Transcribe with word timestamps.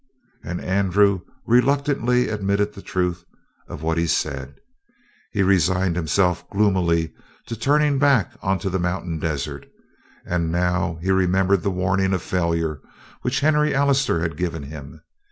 And 0.43 0.59
Andrew 0.59 1.21
reluctantly 1.45 2.27
admitted 2.29 2.73
the 2.73 2.81
truth 2.81 3.23
of 3.67 3.83
what 3.83 3.99
he 3.99 4.07
said. 4.07 4.55
He 5.31 5.43
resigned 5.43 5.95
himself 5.95 6.43
gloomily 6.49 7.13
to 7.45 7.55
turning 7.55 7.99
back 7.99 8.31
onto 8.41 8.67
the 8.67 8.79
mountain 8.79 9.19
desert, 9.19 9.67
and 10.25 10.51
now 10.51 10.97
he 11.03 11.11
remembered 11.11 11.61
the 11.61 11.69
warning 11.69 12.13
of 12.13 12.23
failure 12.23 12.81
which 13.21 13.41
Henry 13.41 13.75
Allister 13.75 14.21
had 14.21 14.37
given 14.37 14.63
him. 14.63 15.01